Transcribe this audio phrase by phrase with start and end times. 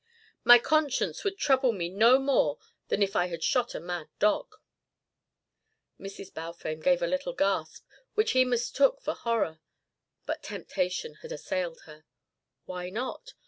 [0.43, 2.57] My conscience would trouble me no more
[2.87, 4.55] than if I had shot a mad dog."
[5.99, 6.33] Mrs.
[6.33, 7.85] Balfame gave a little gasp,
[8.15, 9.59] which he mistook for horror.
[10.25, 12.05] But temptation had assailed her.
[12.65, 13.35] Why not?